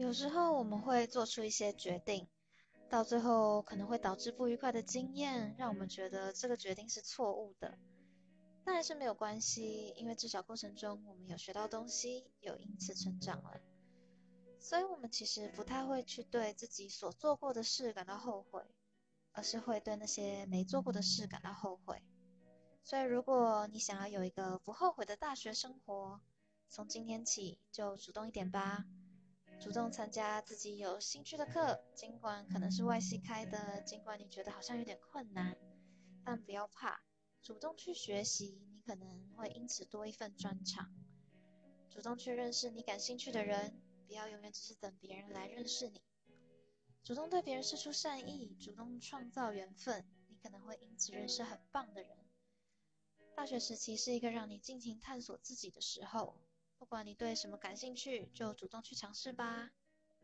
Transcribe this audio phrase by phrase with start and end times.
[0.00, 2.26] 有时候我们会做出一些决定，
[2.88, 7.76] 到最后可能会导致不愉快的经验，让我们觉得这个决定是错误的。
[8.64, 13.60] 但还是没有关系，因为至少过程中我们有学到东西，有因此成长了。
[14.58, 18.64] 所以我们其实不太会去对自己所做过的事感到后悔，
[19.32, 22.02] 而是会对那些没做过的事感到后悔。
[22.84, 26.22] 所以如果你想要有一个不后悔的大学生活，
[26.70, 28.86] 从今天起就主动一点吧。
[29.60, 35.54] 主动参加自己有兴趣的课，尽管可能是外系开的，尽管你觉得好像有点困难，
[36.24, 37.02] 但不要怕，
[37.42, 40.90] 主动去学习，你可能会因此多一份专长。
[41.90, 46.00] 主动去认识你感兴趣的人，不要永远只是等别人来认识你。
[47.04, 52.16] 主动对别人释出善意，主动创造缘分，你可能会因此认识很棒的人。
[53.36, 56.34] 大学时期是一个让你尽情探索自己的时候。
[56.80, 59.70] 不管你对什么感兴趣，就主动去尝试吧。